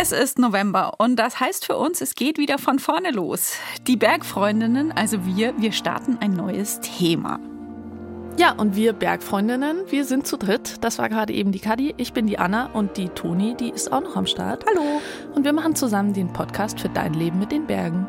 [0.00, 3.54] Es ist November und das heißt für uns, es geht wieder von vorne los.
[3.86, 7.40] Die Bergfreundinnen, also wir, wir starten ein neues Thema.
[8.38, 10.76] Ja, und wir Bergfreundinnen, wir sind zu dritt.
[10.84, 13.92] Das war gerade eben die Kadi, ich bin die Anna und die Toni, die ist
[13.92, 14.64] auch noch am Start.
[14.70, 15.02] Hallo.
[15.34, 18.06] Und wir machen zusammen den Podcast für dein Leben mit den Bergen.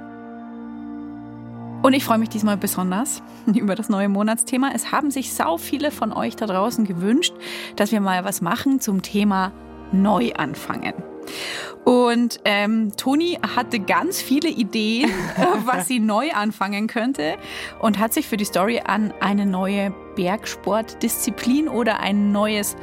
[1.82, 4.71] Und ich freue mich diesmal besonders über das neue Monatsthema.
[4.73, 7.34] Es haben sich sau viele von euch da draußen gewünscht,
[7.75, 9.54] dass wir mal was machen zum Thema
[9.92, 10.93] Neuanfangen.
[11.86, 15.10] Und ähm, Toni hatte ganz viele Ideen,
[15.65, 17.37] was sie neu anfangen könnte
[17.79, 22.75] und hat sich für die Story an eine neue Bergsportdisziplin oder ein neues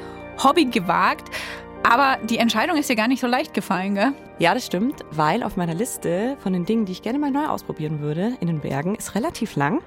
[0.42, 1.30] Hobby gewagt.
[1.82, 4.12] Aber die Entscheidung ist dir gar nicht so leicht gefallen, gell?
[4.38, 7.46] Ja, das stimmt, weil auf meiner Liste von den Dingen, die ich gerne mal neu
[7.46, 9.80] ausprobieren würde in den Bergen, ist relativ lang.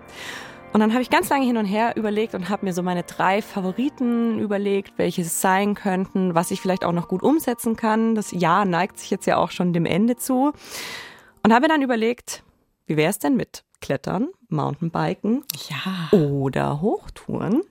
[0.71, 3.03] Und dann habe ich ganz lange hin und her überlegt und habe mir so meine
[3.03, 8.13] drei Favoriten überlegt, welche es sein könnten, was ich vielleicht auch noch gut umsetzen kann.
[8.13, 10.53] Das Jahr neigt sich jetzt ja auch schon dem Ende zu.
[11.43, 12.43] Und habe dann überlegt,
[12.85, 16.17] wie wäre es denn mit Klettern, Mountainbiken ja.
[16.17, 17.61] oder Hochtouren?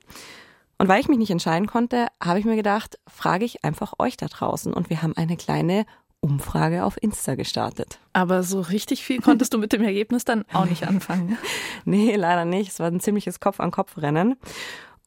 [0.79, 4.17] Und weil ich mich nicht entscheiden konnte, habe ich mir gedacht, frage ich einfach euch
[4.17, 4.73] da draußen.
[4.73, 5.87] Und wir haben eine kleine
[6.21, 7.98] Umfrage auf Insta gestartet.
[8.12, 11.37] Aber so richtig viel konntest du mit dem Ergebnis dann auch nicht anfangen.
[11.84, 12.71] nee, leider nicht.
[12.71, 14.37] Es war ein ziemliches Kopf-an-Kopf-Rennen.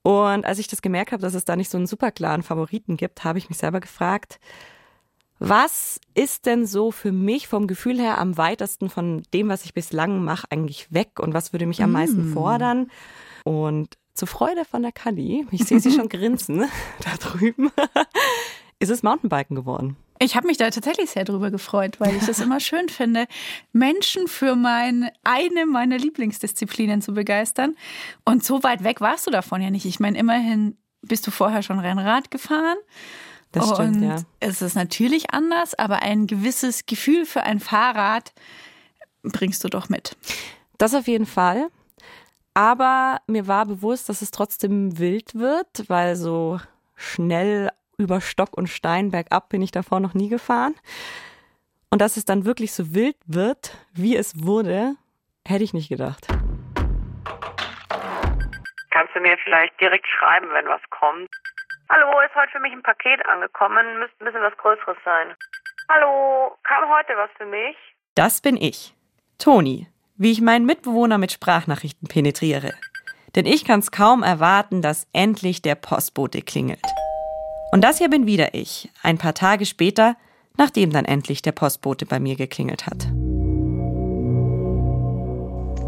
[0.04, 2.98] Und als ich das gemerkt habe, dass es da nicht so einen super klaren Favoriten
[2.98, 4.40] gibt, habe ich mich selber gefragt,
[5.38, 9.74] was ist denn so für mich vom Gefühl her am weitesten von dem, was ich
[9.74, 12.34] bislang mache, eigentlich weg und was würde mich am meisten mm.
[12.34, 12.92] fordern?
[13.44, 16.60] Und zur Freude von der Kali, ich sehe sie schon grinsen
[17.00, 17.72] da drüben,
[18.78, 19.98] ist es Mountainbiken geworden.
[20.20, 23.26] Ich habe mich da tatsächlich sehr drüber gefreut, weil ich es immer schön finde,
[23.74, 27.76] Menschen für mein, eine meiner Lieblingsdisziplinen zu begeistern.
[28.24, 29.86] Und so weit weg warst du davon ja nicht.
[29.86, 32.78] Ich meine, immerhin bist du vorher schon Rennrad gefahren.
[33.52, 34.18] Das stimmt, und ja.
[34.40, 38.34] Es ist natürlich anders, aber ein gewisses Gefühl für ein Fahrrad
[39.24, 40.16] bringst du doch mit.
[40.78, 41.72] Das auf jeden Fall.
[42.54, 46.60] Aber mir war bewusst, dass es trotzdem wild wird, weil so
[46.96, 50.76] schnell über Stock und Stein bergab bin ich davor noch nie gefahren.
[51.90, 54.96] Und dass es dann wirklich so wild wird, wie es wurde,
[55.48, 56.28] hätte ich nicht gedacht.
[58.90, 61.30] Kannst du mir vielleicht direkt schreiben, wenn was kommt?
[61.90, 64.00] Hallo, ist heute für mich ein Paket angekommen.
[64.00, 65.36] Müsste ein bisschen was Größeres sein.
[65.90, 67.78] Hallo, kam heute was für mich?
[68.16, 68.94] Das bin ich,
[69.38, 69.88] Toni,
[70.22, 72.74] wie ich meinen Mitbewohner mit Sprachnachrichten penetriere.
[73.36, 76.86] Denn ich kann es kaum erwarten, dass endlich der Postbote klingelt.
[77.72, 80.16] Und das hier bin wieder ich, ein paar Tage später,
[80.58, 83.08] nachdem dann endlich der Postbote bei mir geklingelt hat.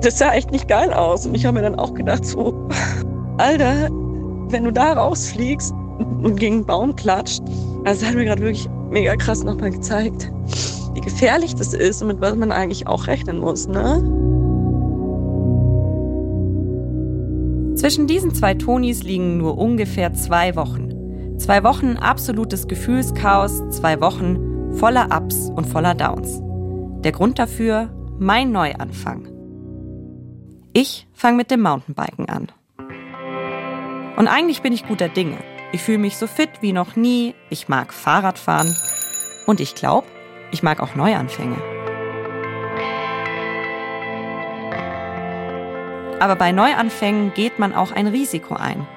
[0.03, 1.27] Das sah echt nicht geil aus.
[1.27, 2.67] Und ich habe mir dann auch gedacht, so,
[3.37, 3.87] Alter,
[4.49, 5.71] wenn du da rausfliegst
[6.23, 7.43] und gegen einen Baum klatscht,
[7.85, 10.31] also das hat mir gerade wirklich mega krass nochmal gezeigt,
[10.93, 14.01] wie gefährlich das ist und mit was man eigentlich auch rechnen muss, ne?
[17.75, 21.37] Zwischen diesen zwei Tonis liegen nur ungefähr zwei Wochen.
[21.37, 26.41] Zwei Wochen absolutes Gefühlschaos, zwei Wochen voller Ups und voller Downs.
[27.03, 27.89] Der Grund dafür
[28.19, 29.27] mein Neuanfang.
[30.71, 32.47] Ich fange mit dem Mountainbiken an.
[34.15, 35.37] Und eigentlich bin ich guter Dinge.
[35.71, 38.73] Ich fühle mich so fit wie noch nie, ich mag Fahrradfahren
[39.47, 40.07] und ich glaube,
[40.53, 41.57] ich mag auch Neuanfänge.
[46.19, 48.87] Aber bei Neuanfängen geht man auch ein Risiko ein.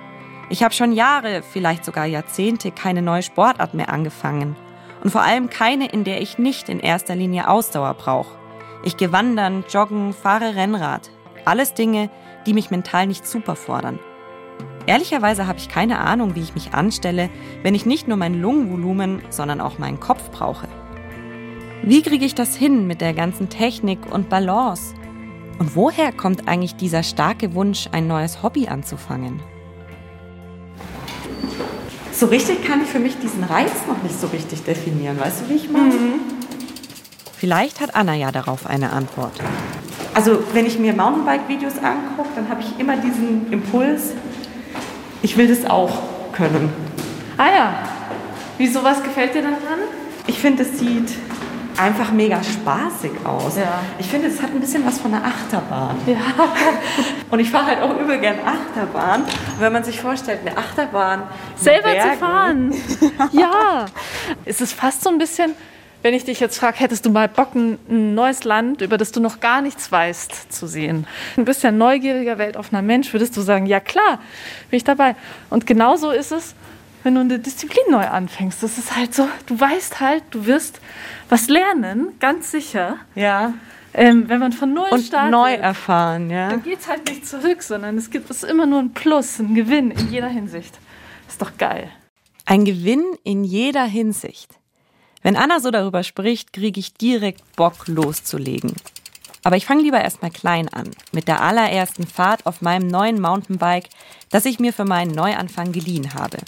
[0.49, 4.55] Ich habe schon Jahre, vielleicht sogar Jahrzehnte keine neue Sportart mehr angefangen.
[5.03, 8.37] Und vor allem keine, in der ich nicht in erster Linie Ausdauer brauche.
[8.85, 11.11] Ich gehe wandern, joggen, fahre Rennrad.
[11.45, 12.11] Alles Dinge,
[12.47, 13.99] die mich mental nicht super fordern.
[14.87, 17.29] Ehrlicherweise habe ich keine Ahnung, wie ich mich anstelle,
[17.63, 20.69] wenn ich nicht nur mein Lungenvolumen, sondern auch meinen Kopf brauche.
[21.87, 24.93] Wie kriege ich das hin mit der ganzen Technik und Balance?
[25.61, 29.41] Und woher kommt eigentlich dieser starke Wunsch, ein neues Hobby anzufangen?
[32.13, 35.21] so richtig kann ich für mich diesen Reiz noch nicht so richtig definieren.
[35.21, 35.95] Weißt du, wie ich meine?
[35.95, 36.21] Mhm.
[37.37, 39.33] Vielleicht hat Anna ja darauf eine Antwort.
[40.15, 44.15] Also, wenn ich mir Mountainbike-Videos angucke, dann habe ich immer diesen Impuls,
[45.23, 45.93] ich will das auch
[46.33, 46.71] können.
[47.37, 47.75] Ah ja.
[48.57, 49.81] Wieso, was gefällt dir daran?
[50.27, 51.11] Ich finde, es sieht
[51.79, 53.57] einfach mega spaßig aus.
[53.57, 53.81] Ja.
[53.99, 55.97] Ich finde, es hat ein bisschen was von einer Achterbahn.
[56.07, 56.17] Ja.
[57.31, 59.25] Und ich fahre halt auch übel gern Achterbahn.
[59.59, 61.23] wenn man sich vorstellt, eine Achterbahn
[61.57, 62.13] selber Bergen.
[62.13, 62.75] zu fahren.
[63.33, 63.87] ja.
[64.45, 65.55] Es ist fast so ein bisschen,
[66.03, 69.21] wenn ich dich jetzt frage, hättest du mal Bock, ein neues Land, über das du
[69.21, 71.07] noch gar nichts weißt, zu sehen?
[71.37, 74.21] Ein bisschen neugieriger, weltoffener Mensch, würdest du sagen, ja klar,
[74.71, 75.17] bin ich dabei.
[75.51, 76.55] Und genauso ist es
[77.07, 78.65] wenn du eine Disziplin neu anfängst.
[78.65, 80.81] Das ist halt so, du weißt halt, du wirst
[81.29, 82.97] was lernen, ganz sicher.
[83.15, 83.55] Ja.
[83.95, 86.51] Ähm, wenn man von Null Und startet, neu erfahren, ja.
[86.51, 89.55] dann geht es halt nicht zurück, sondern es gibt es immer nur ein Plus, ein
[89.55, 90.81] Gewinn in jeder Hinsicht.
[91.29, 91.89] Ist doch geil.
[92.45, 94.59] Ein Gewinn in jeder Hinsicht.
[95.23, 98.75] Wenn Anna so darüber spricht, kriege ich direkt Bock loszulegen.
[99.45, 103.91] Aber ich fange lieber erstmal klein an, mit der allerersten Fahrt auf meinem neuen Mountainbike,
[104.31, 106.39] das ich mir für meinen Neuanfang geliehen habe.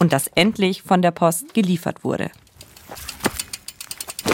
[0.00, 2.32] Und das endlich von der Post geliefert wurde.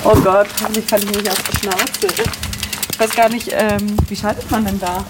[0.04, 2.22] Oh Gott, hoffentlich kann ich nicht auf die Schnauze.
[2.92, 5.04] Ich weiß gar nicht, ähm, wie schaltet man denn da?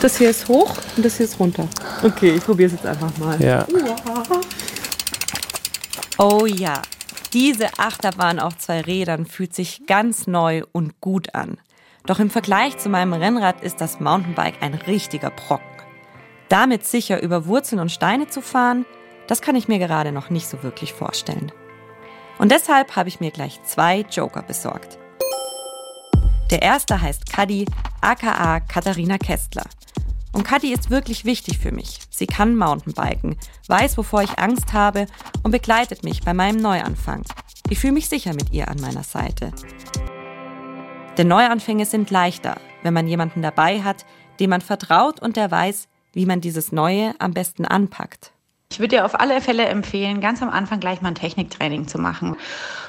[0.00, 1.68] Das hier ist hoch und das hier ist runter.
[2.02, 3.40] Okay, ich probiere es jetzt einfach mal.
[3.42, 3.66] Ja.
[6.18, 6.80] Oh ja,
[7.32, 11.58] diese Achterbahn auf zwei Rädern fühlt sich ganz neu und gut an.
[12.06, 15.66] Doch im Vergleich zu meinem Rennrad ist das Mountainbike ein richtiger Brocken.
[16.48, 18.84] Damit sicher über Wurzeln und Steine zu fahren,
[19.26, 21.52] das kann ich mir gerade noch nicht so wirklich vorstellen.
[22.38, 24.98] Und deshalb habe ich mir gleich zwei Joker besorgt.
[26.50, 27.66] Der erste heißt Kadi,
[28.00, 29.64] aka Katharina Kästler.
[30.32, 32.00] Und Kadi ist wirklich wichtig für mich.
[32.10, 33.36] Sie kann Mountainbiken,
[33.68, 35.06] weiß, wovor ich Angst habe
[35.42, 37.22] und begleitet mich bei meinem Neuanfang.
[37.68, 39.52] Ich fühle mich sicher mit ihr an meiner Seite.
[41.16, 44.04] Denn Neuanfänge sind leichter, wenn man jemanden dabei hat,
[44.40, 48.32] dem man vertraut und der weiß, wie man dieses Neue am besten anpackt.
[48.72, 51.98] Ich würde dir auf alle Fälle empfehlen, ganz am Anfang gleich mal ein Techniktraining zu
[51.98, 52.38] machen.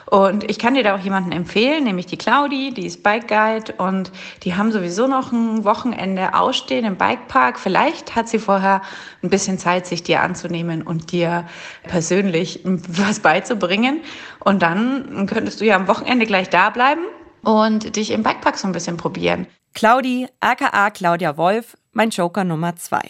[0.05, 3.73] Und ich kann dir da auch jemanden empfehlen, nämlich die Claudi, die ist Bike Guide
[3.79, 4.09] und
[4.43, 7.59] die haben sowieso noch ein Wochenende ausstehen im Bikepark.
[7.59, 8.81] Vielleicht hat sie vorher
[9.23, 11.47] ein bisschen Zeit, sich dir anzunehmen und dir
[11.83, 13.99] persönlich was beizubringen.
[14.39, 17.01] Und dann könntest du ja am Wochenende gleich da bleiben
[17.43, 19.47] und dich im Bikepark so ein bisschen probieren.
[19.73, 23.01] Claudi, aka Claudia Wolf, mein Joker Nummer zwei.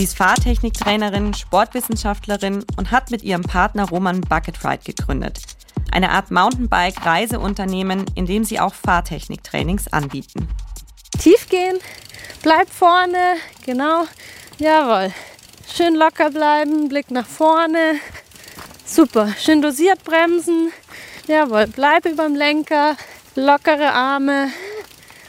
[0.00, 5.42] Sie ist Fahrtechniktrainerin, Sportwissenschaftlerin und hat mit ihrem Partner Roman Bucket Ride gegründet.
[5.92, 10.48] Eine Art Mountainbike-Reiseunternehmen, in dem sie auch Fahrtechniktrainings anbieten.
[11.18, 11.76] Tief gehen,
[12.42, 13.36] bleib vorne,
[13.66, 14.06] genau,
[14.56, 15.12] jawohl.
[15.70, 17.96] Schön locker bleiben, Blick nach vorne.
[18.86, 20.72] Super, schön dosiert bremsen.
[21.26, 22.96] Jawohl, bleib überm Lenker,
[23.34, 24.48] lockere Arme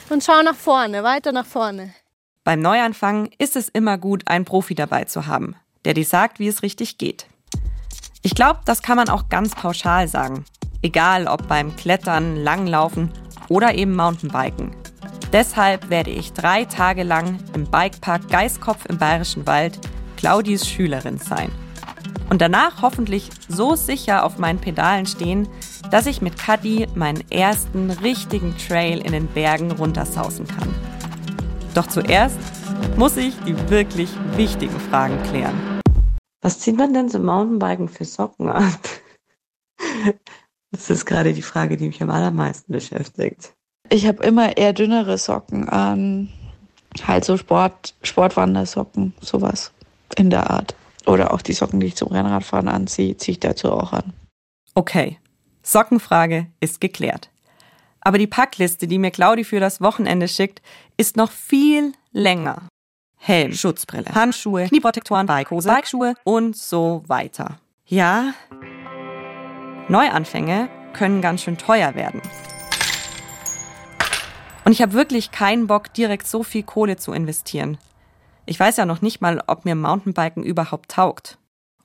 [0.08, 1.92] und schau nach vorne, weiter nach vorne.
[2.44, 5.54] Beim Neuanfang ist es immer gut, einen Profi dabei zu haben,
[5.84, 7.28] der dir sagt, wie es richtig geht.
[8.22, 10.44] Ich glaube, das kann man auch ganz pauschal sagen.
[10.82, 13.12] Egal ob beim Klettern, Langlaufen
[13.48, 14.74] oder eben Mountainbiken.
[15.32, 19.78] Deshalb werde ich drei Tage lang im Bikepark Geiskopf im Bayerischen Wald
[20.16, 21.52] Claudis Schülerin sein.
[22.28, 25.48] Und danach hoffentlich so sicher auf meinen Pedalen stehen,
[25.92, 30.91] dass ich mit Cuddy meinen ersten richtigen Trail in den Bergen runtersausen kann.
[31.74, 32.38] Doch zuerst
[32.96, 35.80] muss ich die wirklich wichtigen Fragen klären.
[36.42, 38.74] Was zieht man denn zum Mountainbiken für Socken an?
[40.70, 43.54] Das ist gerade die Frage, die mich am allermeisten beschäftigt.
[43.88, 46.30] Ich habe immer eher dünnere Socken an.
[47.06, 49.72] Halt so Sport, Sportwandersocken, sowas
[50.16, 50.74] in der Art.
[51.06, 54.12] Oder auch die Socken, die ich zum Rennradfahren anziehe, ziehe ich dazu auch an.
[54.74, 55.18] Okay,
[55.62, 57.31] Sockenfrage ist geklärt.
[58.02, 60.60] Aber die Packliste, die mir Claudi für das Wochenende schickt,
[60.96, 62.68] ist noch viel länger.
[63.16, 67.60] Helm, Schutzbrille, Handschuhe, Knieprotektoren, Bikehose, Bikeschuhe und so weiter.
[67.86, 68.34] Ja,
[69.88, 72.20] Neuanfänge können ganz schön teuer werden.
[74.64, 77.78] Und ich habe wirklich keinen Bock, direkt so viel Kohle zu investieren.
[78.46, 81.38] Ich weiß ja noch nicht mal, ob mir Mountainbiken überhaupt taugt.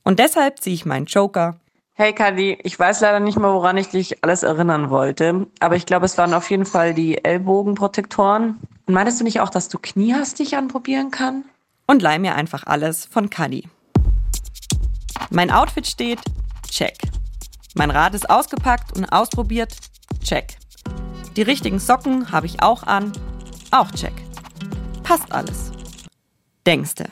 [0.04, 1.60] Und deshalb ziehe ich meinen Joker.
[2.00, 5.88] Hey Kadi, ich weiß leider nicht mehr, woran ich dich alles erinnern wollte, aber ich
[5.88, 8.60] glaube, es waren auf jeden Fall die Ellbogenprotektoren.
[8.86, 11.46] Und meintest du nicht auch, dass du Knie hast, die ich anprobieren kann?
[11.88, 13.68] Und leih mir einfach alles von Kadi.
[15.32, 16.20] Mein Outfit steht,
[16.70, 17.00] check.
[17.74, 19.76] Mein Rad ist ausgepackt und ausprobiert,
[20.24, 20.60] check.
[21.36, 23.12] Die richtigen Socken habe ich auch an,
[23.72, 24.14] auch check.
[25.02, 25.72] Passt alles.
[26.68, 27.06] Denkste.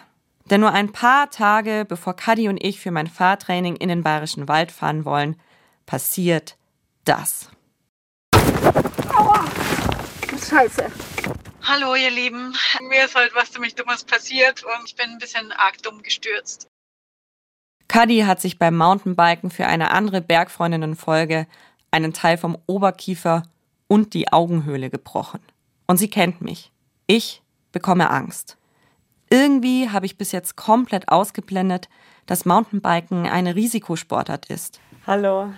[0.49, 4.47] Denn nur ein paar Tage bevor Kadi und ich für mein Fahrtraining in den Bayerischen
[4.47, 5.39] Wald fahren wollen,
[5.85, 6.55] passiert
[7.03, 7.49] das.
[9.15, 9.43] Aua!
[10.47, 10.91] Scheiße.
[11.63, 12.55] Hallo, ihr Lieben.
[12.89, 16.67] Mir ist halt was ziemlich Dummes passiert und ich bin ein bisschen arg dumm gestürzt.
[17.87, 21.47] Kadi hat sich beim Mountainbiken für eine andere Bergfreundinnen-Folge
[21.89, 23.43] einen Teil vom Oberkiefer
[23.87, 25.39] und die Augenhöhle gebrochen.
[25.87, 26.71] Und sie kennt mich.
[27.07, 28.57] Ich bekomme Angst.
[29.29, 31.89] Irgendwie habe ich bis jetzt komplett ausgeblendet,
[32.25, 34.79] dass Mountainbiken eine Risikosportart ist.
[35.07, 35.53] Hallo.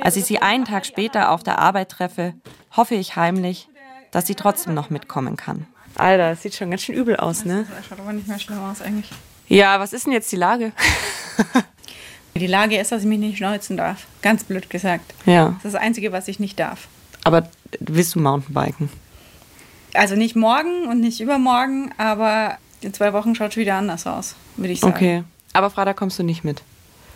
[0.00, 2.34] Als ich sie einen Tag später auf der Arbeit treffe,
[2.76, 3.68] hoffe ich heimlich,
[4.10, 5.66] dass sie trotzdem noch mitkommen kann.
[5.96, 7.66] Alter, das sieht schon ganz schön übel aus, ne?
[7.68, 9.10] Das schaut aber nicht mehr schlimm aus eigentlich.
[9.48, 10.72] Ja, was ist denn jetzt die Lage?
[12.36, 14.06] Die Lage ist, dass ich mich nicht schneuzen darf.
[14.22, 15.12] Ganz blöd gesagt.
[15.26, 15.46] Ja.
[15.46, 16.88] Das ist das Einzige, was ich nicht darf.
[17.24, 17.48] Aber
[17.80, 18.88] willst du Mountainbiken?
[19.94, 24.34] Also nicht morgen und nicht übermorgen, aber in zwei Wochen schaut es wieder anders aus,
[24.56, 24.94] würde ich sagen.
[24.94, 25.24] Okay.
[25.52, 26.62] Aber Freitag kommst du nicht mit.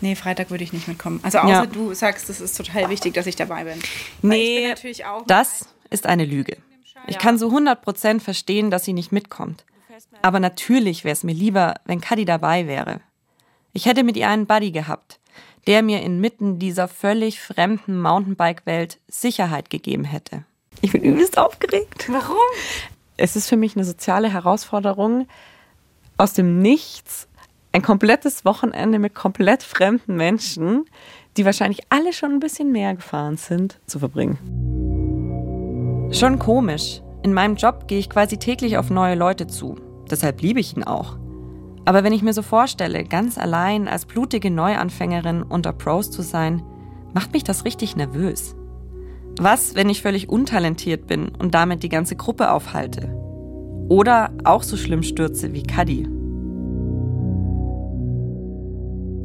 [0.01, 1.19] Nee, Freitag würde ich nicht mitkommen.
[1.23, 1.65] Also außer Ja.
[1.65, 3.79] du sagst, es ist total wichtig, dass ich dabei bin.
[4.21, 6.57] Bin Nee, natürlich auch das ist eine Lüge.
[7.07, 9.63] Ich kann so 100% verstehen, dass sie nicht mitkommt.
[10.21, 12.99] Aber natürlich wäre es mir lieber, wenn Cuddy dabei wäre.
[13.73, 15.19] Ich hätte mit ihr einen Buddy gehabt,
[15.67, 20.43] der mir inmitten dieser völlig fremden Mountainbike-Welt Sicherheit gegeben hätte.
[20.81, 22.05] Ich bin übelst aufgeregt.
[22.09, 22.35] Warum?
[23.17, 25.27] Es ist für mich eine soziale Herausforderung,
[26.17, 27.27] aus dem Nichts
[27.71, 30.85] ein komplettes Wochenende mit komplett fremden Menschen,
[31.35, 34.37] die wahrscheinlich alle schon ein bisschen mehr gefahren sind, zu verbringen.
[36.11, 37.01] Schon komisch.
[37.23, 39.75] In meinem Job gehe ich quasi täglich auf neue Leute zu.
[40.09, 41.17] Deshalb liebe ich ihn auch.
[41.83, 46.63] Aber wenn ich mir so vorstelle, ganz allein als blutige Neuanfängerin unter Pros zu sein,
[47.13, 48.55] macht mich das richtig nervös.
[49.37, 53.24] Was, wenn ich völlig untalentiert bin und damit die ganze Gruppe aufhalte?
[53.89, 56.07] Oder auch so schlimm stürze wie Cuddy?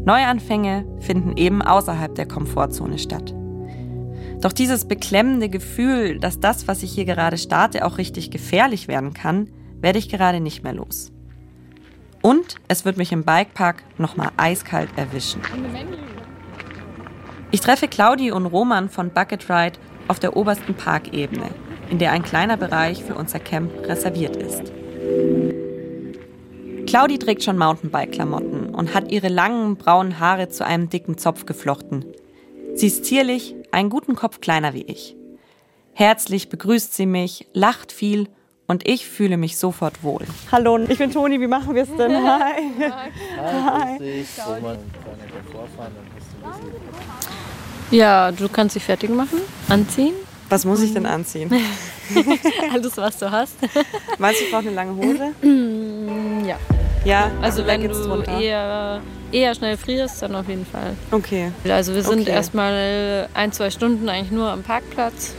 [0.04, 3.34] Neuanfänge finden eben außerhalb der Komfortzone statt.
[4.40, 9.12] Doch dieses beklemmende Gefühl, dass das, was ich hier gerade starte, auch richtig gefährlich werden
[9.12, 9.48] kann,
[9.80, 11.12] werde ich gerade nicht mehr los.
[12.22, 15.40] Und es wird mich im Bikepark nochmal eiskalt erwischen.
[17.50, 21.50] Ich treffe Claudi und Roman von Bucket Ride auf der obersten Parkebene,
[21.90, 24.72] in der ein kleiner Bereich für unser Camp reserviert ist.
[26.86, 32.04] Claudi trägt schon Mountainbike-Klamotten und hat ihre langen braunen Haare zu einem dicken Zopf geflochten.
[32.74, 35.16] Sie ist zierlich, einen guten Kopf kleiner wie ich.
[35.92, 38.28] Herzlich begrüßt sie mich, lacht viel
[38.66, 40.24] und ich fühle mich sofort wohl.
[40.50, 42.12] Hallo, ich bin Toni, wie machen wir es denn?
[42.24, 42.62] Hi.
[43.38, 44.24] Hi.
[47.90, 50.14] Ja, du kannst dich fertig machen, anziehen.
[50.50, 51.50] Was muss ich denn anziehen?
[52.72, 53.54] Alles, was du hast.
[54.18, 55.32] Meinst du, ich brauche eine lange Hose?
[56.46, 56.56] ja.
[57.04, 59.00] Ja, Also wenn du eher,
[59.32, 60.92] eher schnell frierst, dann auf jeden Fall.
[61.10, 61.50] Okay.
[61.66, 62.30] Also wir sind Okay.
[62.30, 65.32] erstmal ein, zwei Stunden eigentlich nur am Parkplatz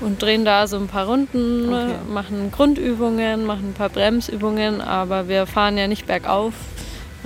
[0.00, 1.94] und drehen da so ein paar Runden, Okay.
[2.12, 6.52] machen Grundübungen, machen ein paar Bremsübungen, aber wir fahren ja nicht bergauf.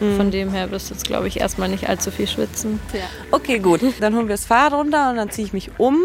[0.00, 0.16] Mhm.
[0.16, 2.80] Von dem her wirst du jetzt, glaube ich, erstmal nicht allzu viel schwitzen.
[3.32, 3.80] Okay, gut.
[4.00, 5.98] Dann holen wir das Fahrrad runter und dann ziehe ich mich um.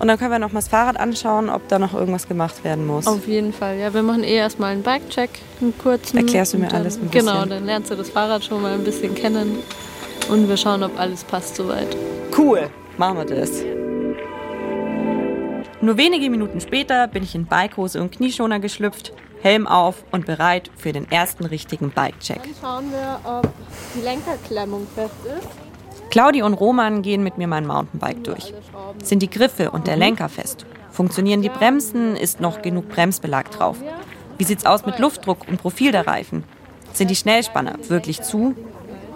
[0.00, 2.86] Und dann können wir noch mal das Fahrrad anschauen, ob da noch irgendwas gemacht werden
[2.86, 3.06] muss.
[3.06, 3.76] Auf jeden Fall.
[3.78, 5.28] Ja, wir machen eh erstmal einen Bike-Check,
[5.60, 6.16] einen kurzen.
[6.16, 7.50] Erklärst du mir dann, alles ein Genau, bisschen?
[7.50, 9.58] dann lernst du das Fahrrad schon mal ein bisschen kennen.
[10.30, 11.94] Und wir schauen, ob alles passt soweit.
[12.36, 13.62] Cool, machen wir das.
[15.82, 20.70] Nur wenige Minuten später bin ich in Bikehose und Knieschoner geschlüpft, Helm auf und bereit
[20.76, 22.40] für den ersten richtigen Bike-Check.
[22.60, 23.46] Schauen wir, ob
[23.94, 25.69] die Lenkerklemmung fest ist.
[26.10, 28.52] Claudi und Roman gehen mit mir mein Mountainbike durch.
[29.02, 30.66] Sind die Griffe und der Lenker fest?
[30.90, 32.16] Funktionieren die Bremsen?
[32.16, 33.76] Ist noch genug Bremsbelag drauf?
[34.36, 36.42] Wie sieht's aus mit Luftdruck und Profil der Reifen?
[36.92, 38.56] Sind die Schnellspanner wirklich zu?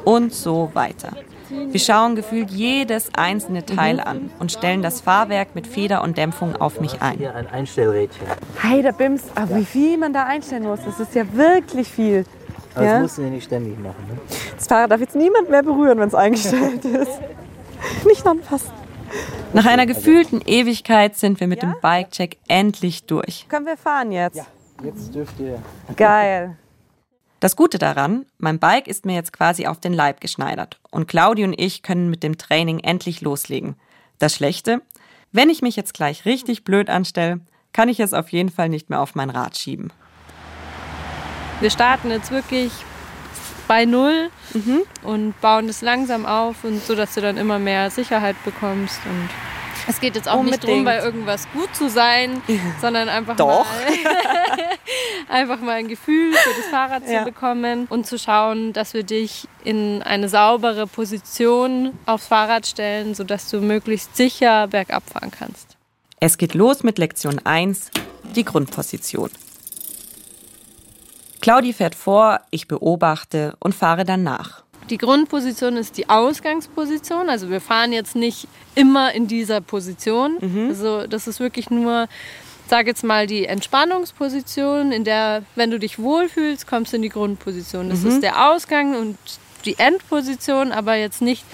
[0.05, 1.11] Und so weiter.
[1.51, 6.57] Wir schauen gefühlt jedes einzelne Teil an und stellen das Fahrwerk mit Feder und Dämpfung
[6.57, 7.19] auf mich ein.
[7.19, 8.27] Hier ein Einstellrädchen.
[8.61, 12.25] Hey, der Bims, aber wie viel man da einstellen muss, das ist ja wirklich viel.
[12.75, 12.93] Aber Ja?
[12.95, 14.04] das musst du ja nicht ständig machen.
[14.09, 14.19] Ne?
[14.57, 17.21] Das Fahrrad darf jetzt niemand mehr berühren, wenn es eingestellt ist.
[18.07, 18.71] Nicht anfassen.
[19.52, 23.47] Nach einer gefühlten Ewigkeit sind wir mit dem Bike-Check endlich durch.
[23.49, 24.37] Können wir fahren jetzt?
[24.37, 24.47] Ja,
[24.83, 25.62] jetzt dürft ihr.
[25.97, 26.57] Geil.
[27.38, 31.45] Das Gute daran, mein Bike ist mir jetzt quasi auf den Leib geschneidert und Claudi
[31.45, 33.76] und ich können mit dem Training endlich loslegen.
[34.19, 34.81] Das Schlechte,
[35.31, 37.40] wenn ich mich jetzt gleich richtig blöd anstelle,
[37.73, 39.93] kann ich es auf jeden Fall nicht mehr auf mein Rad schieben.
[41.61, 42.73] Wir starten jetzt wirklich
[43.66, 44.82] bei Null Mhm.
[45.02, 49.00] und bauen das langsam auf und so, dass du dann immer mehr Sicherheit bekommst.
[49.06, 49.28] Und
[49.88, 50.84] es geht jetzt auch nicht darum, Unbedingt.
[50.84, 52.40] bei irgendwas gut zu sein,
[52.80, 53.64] sondern einfach Doch.
[53.64, 53.64] mal
[55.28, 57.20] einfach mal ein Gefühl für das Fahrrad Ja.
[57.20, 63.14] zu bekommen und zu schauen, dass wir dich in eine saubere Position aufs Fahrrad stellen,
[63.14, 65.76] sodass du möglichst sicher bergab fahren kannst.
[66.20, 67.90] Es geht los mit Lektion 1,
[68.37, 69.30] die Grundposition.
[71.45, 74.63] Claudi fährt vor, ich beobachte und fahre dann nach.
[74.89, 77.29] Die Grundposition ist die Ausgangsposition.
[77.29, 80.39] Also wir fahren jetzt nicht immer in dieser Position.
[80.71, 82.09] Also das ist wirklich nur,
[82.67, 87.11] sag jetzt mal, die Entspannungsposition, in der, wenn du dich wohlfühlst, kommst du in die
[87.11, 87.91] Grundposition.
[87.91, 89.19] Das ist der Ausgang und
[89.67, 91.45] die Endposition, aber jetzt nicht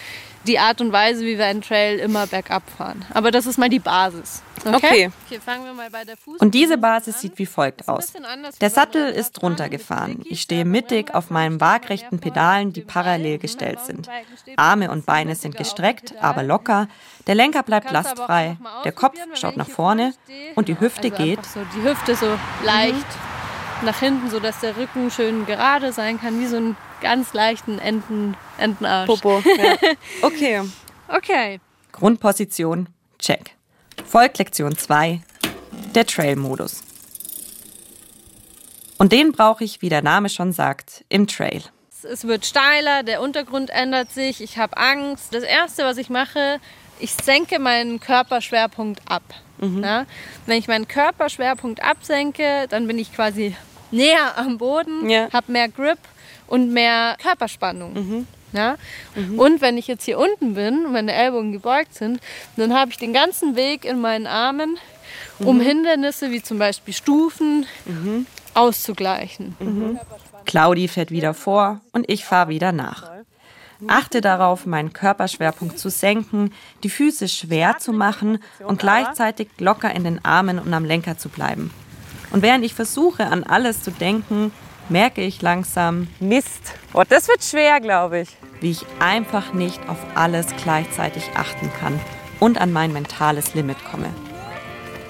[0.46, 3.04] die Art und Weise, wie wir einen Trail immer bergab fahren.
[3.12, 4.42] Aber das ist mal die Basis.
[4.64, 5.10] Okay.
[5.26, 6.40] Okay, fangen wir mal bei der Fuß.
[6.40, 8.12] Und diese Basis sieht wie folgt aus.
[8.60, 10.20] Der Sattel ist runtergefahren.
[10.24, 14.08] Ich stehe mittig auf meinen waagrechten Pedalen, die parallel gestellt sind.
[14.56, 16.88] Arme und Beine sind gestreckt, aber locker.
[17.26, 18.56] Der Lenker bleibt lastfrei.
[18.84, 20.12] Der Kopf schaut nach vorne
[20.56, 21.44] und die Hüfte also geht.
[21.46, 23.06] So die Hüfte so leicht
[23.82, 28.36] nach hinten, sodass der Rücken schön gerade sein kann, wie so einen ganz leichten Enten,
[28.60, 29.06] Entenarsch.
[29.06, 29.42] Popo.
[29.56, 29.76] Ja.
[30.22, 30.62] Okay.
[31.08, 31.60] Okay.
[31.92, 32.88] Grundposition,
[33.18, 33.56] check.
[34.06, 35.20] Folgt Lektion 2,
[35.94, 36.82] der Trail-Modus.
[38.98, 41.62] Und den brauche ich, wie der Name schon sagt, im Trail.
[42.02, 45.34] Es wird steiler, der Untergrund ändert sich, ich habe Angst.
[45.34, 46.58] Das Erste, was ich mache,
[46.98, 49.22] ich senke meinen Körperschwerpunkt ab.
[49.60, 50.06] Ja?
[50.46, 53.54] Wenn ich meinen Körperschwerpunkt absenke, dann bin ich quasi
[53.90, 55.28] näher am Boden, Ja.
[55.32, 55.98] habe mehr Grip
[56.46, 58.26] und mehr Körperspannung.
[58.52, 58.76] Ja?
[59.36, 62.20] Und wenn ich jetzt hier unten bin und meine Ellbogen gebeugt sind,
[62.56, 64.76] dann habe ich den ganzen Weg in meinen Armen,
[65.38, 67.66] um Hindernisse wie zum Beispiel Stufen
[68.54, 69.56] auszugleichen.
[70.44, 73.10] Claudi fährt wieder vor und ich fahre wieder nach.
[73.86, 76.52] Achte darauf, meinen Körperschwerpunkt zu senken,
[76.82, 81.28] die Füße schwer zu machen und gleichzeitig locker in den Armen und am Lenker zu
[81.28, 81.70] bleiben.
[82.30, 84.52] Und während ich versuche, an alles zu denken,
[84.90, 86.74] merke ich langsam, Mist.
[86.92, 88.28] Oh, das wird schwer, glaube ich.
[88.60, 91.98] wie ich einfach nicht auf alles gleichzeitig achten kann
[92.40, 94.08] und an mein mentales Limit komme.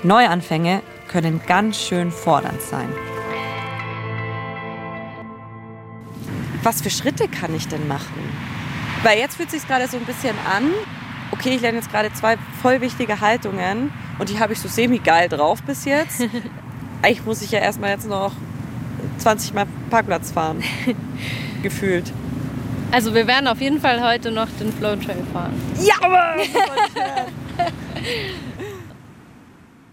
[0.05, 2.89] Neuanfänge können ganz schön fordernd sein.
[6.63, 8.23] Was für Schritte kann ich denn machen?
[9.03, 10.71] Weil jetzt fühlt sich gerade so ein bisschen an.
[11.33, 15.29] Okay, ich lerne jetzt gerade zwei voll wichtige Haltungen und die habe ich so semi-geil
[15.29, 16.21] drauf bis jetzt.
[17.03, 18.33] Eigentlich muss ich ja erstmal jetzt noch
[19.19, 20.63] 20 Mal Parkplatz fahren.
[21.63, 22.13] Gefühlt.
[22.93, 25.55] Also wir werden auf jeden Fall heute noch den Flow Trail fahren.
[25.81, 26.37] Ja, aber!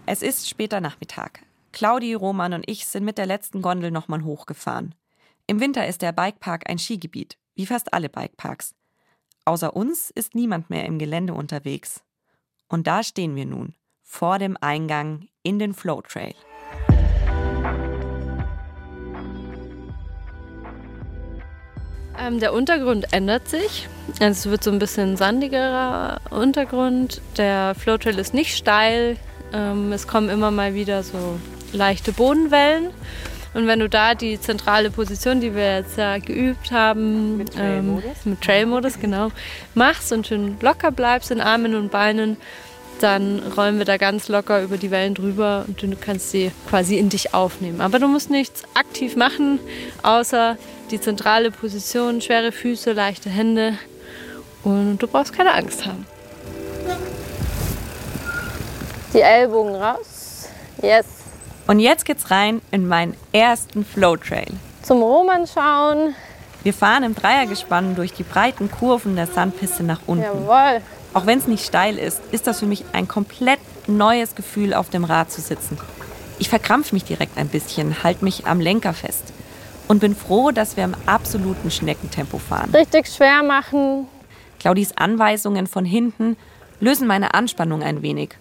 [0.09, 1.41] Es ist später Nachmittag.
[1.73, 4.95] Claudi, Roman und ich sind mit der letzten Gondel nochmal hochgefahren.
[5.47, 8.73] Im Winter ist der Bikepark ein Skigebiet, wie fast alle Bikeparks.
[9.43, 12.05] Außer uns ist niemand mehr im Gelände unterwegs.
[12.69, 16.36] Und da stehen wir nun, vor dem Eingang in den Flow Trail.
[22.19, 23.88] Ähm, der Untergrund ändert sich.
[24.19, 27.21] Es wird so ein bisschen sandigerer Untergrund.
[27.38, 29.17] Der Flow Trail ist nicht steil.
[29.53, 31.39] Ähm, es kommen immer mal wieder so
[31.73, 32.89] leichte Bodenwellen.
[33.53, 38.25] Und wenn du da die zentrale Position, die wir jetzt ja geübt haben, mit Trail-Modus,
[38.25, 39.32] mit Trail-Modus genau,
[39.73, 42.38] machst und schön locker bleibst in Armen und Beinen,
[43.01, 46.97] dann rollen wir da ganz locker über die Wellen drüber und du kannst sie quasi
[46.97, 47.81] in dich aufnehmen.
[47.81, 49.60] Aber du musst nichts aktiv machen,
[50.03, 50.57] außer
[50.91, 53.77] die zentrale Position, schwere Füße, leichte Hände
[54.63, 56.05] und du brauchst keine Angst haben.
[59.13, 60.49] Die Ellbogen raus.
[60.81, 61.05] Yes.
[61.67, 64.47] Und jetzt geht's rein in meinen ersten Flow Trail.
[64.83, 66.15] Zum Roman schauen.
[66.63, 70.23] Wir fahren im Dreiergespann durch die breiten Kurven der Sandpiste nach unten.
[70.23, 70.81] Jawohl.
[71.17, 74.91] Auch wenn es nicht steil ist, ist das für mich ein komplett neues Gefühl, auf
[74.91, 75.75] dem Rad zu sitzen.
[76.38, 79.34] Ich verkrampfe mich direkt ein bisschen, halte mich am Lenker fest
[79.88, 82.69] und bin froh, dass wir im absoluten Schneckentempo fahren.
[82.71, 84.06] Richtig schwer machen.
[84.60, 86.38] Claudis Anweisungen von hinten
[86.80, 88.38] lösen meine Anspannung ein wenig.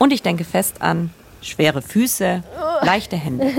[0.00, 1.10] Und ich denke fest an
[1.42, 2.42] schwere Füße,
[2.82, 3.52] leichte Hände.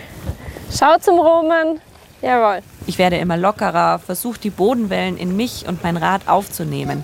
[0.78, 1.80] Schau zum Roman.
[2.20, 2.60] Jawohl.
[2.86, 7.02] Ich werde immer lockerer, versuche die Bodenwellen in mich und mein Rad aufzunehmen.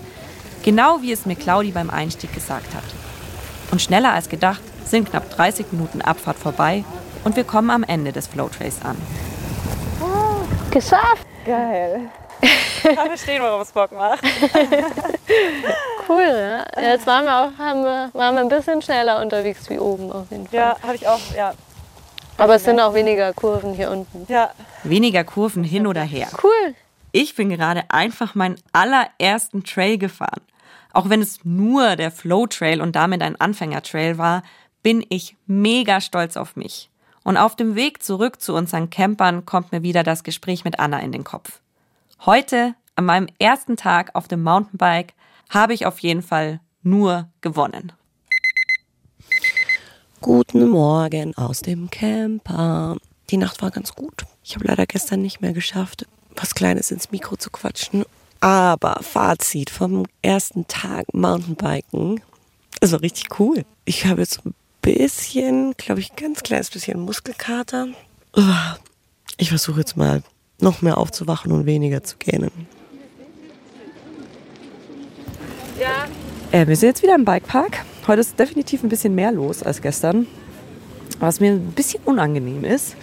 [0.63, 2.85] Genau wie es mir Claudi beim Einstieg gesagt hat.
[3.71, 6.85] Und schneller als gedacht sind knapp 30 Minuten Abfahrt vorbei
[7.25, 8.97] und wir kommen am Ende des Flowtrails an.
[10.71, 11.27] Geschafft.
[11.45, 12.11] Geil.
[12.41, 14.23] Ich kann verstehen, warum es Bock macht.
[16.09, 16.65] Cool, ja?
[16.83, 20.29] Jetzt waren wir, auch, haben wir, waren wir ein bisschen schneller unterwegs wie oben auf
[20.31, 20.59] jeden Fall.
[20.59, 21.55] Ja, habe ich auch, ja.
[22.37, 24.27] Aber es sind auch weniger Kurven hier unten.
[24.27, 24.51] Ja.
[24.83, 26.27] Weniger Kurven hin oder her.
[26.43, 26.75] Cool.
[27.13, 30.41] Ich bin gerade einfach meinen allerersten Trail gefahren.
[30.93, 34.43] Auch wenn es nur der Flow Trail und damit ein Anfängertrail war,
[34.83, 36.91] bin ich mega stolz auf mich.
[37.23, 41.01] Und auf dem Weg zurück zu unseren Campern kommt mir wieder das Gespräch mit Anna
[41.01, 41.61] in den Kopf.
[42.25, 45.15] Heute, an meinem ersten Tag auf dem Mountainbike,
[45.49, 47.93] habe ich auf jeden Fall nur gewonnen.
[50.21, 52.97] Guten Morgen aus dem Camper.
[53.31, 54.27] Die Nacht war ganz gut.
[54.43, 58.05] Ich habe leider gestern nicht mehr geschafft, was Kleines ins Mikro zu quatschen.
[58.41, 62.21] Aber Fazit vom ersten Tag Mountainbiken.
[62.81, 63.65] War richtig cool.
[63.85, 67.89] Ich habe jetzt ein bisschen, glaube ich, ein ganz kleines bisschen Muskelkater.
[69.37, 70.23] Ich versuche jetzt mal
[70.61, 72.51] noch mehr aufzuwachen und weniger zu gähnen.
[75.79, 76.09] Ja.
[76.53, 77.85] Äh, wir sind jetzt wieder im Bikepark.
[78.07, 80.27] Heute ist definitiv ein bisschen mehr los als gestern.
[81.21, 82.97] Was mir ein bisschen unangenehm ist,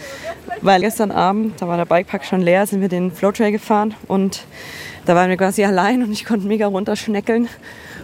[0.61, 4.43] weil gestern Abend, da war der Bikepark schon leer, sind wir den Flowtrail gefahren und
[5.05, 7.47] da waren wir quasi allein und ich konnte mega runterschneckeln.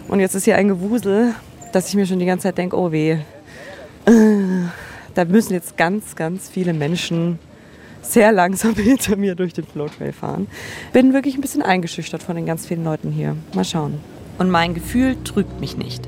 [0.06, 1.34] Und jetzt ist hier ein Gewusel,
[1.72, 3.18] dass ich mir schon die ganze Zeit denke, oh weh,
[5.14, 7.38] da müssen jetzt ganz, ganz viele Menschen
[8.02, 10.46] sehr langsam hinter mir durch den Flowtrail fahren.
[10.92, 13.36] Bin wirklich ein bisschen eingeschüchtert von den ganz vielen Leuten hier.
[13.54, 14.00] Mal schauen.
[14.38, 16.06] Und mein Gefühl trügt mich nicht.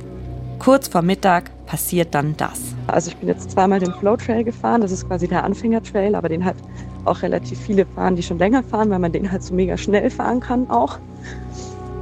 [0.66, 2.60] Kurz vor Mittag passiert dann das.
[2.88, 4.80] Also ich bin jetzt zweimal den Flowtrail gefahren.
[4.80, 6.56] Das ist quasi der Anfängertrail, aber den halt
[7.04, 10.10] auch relativ viele fahren, die schon länger fahren, weil man den halt so mega schnell
[10.10, 10.98] fahren kann auch.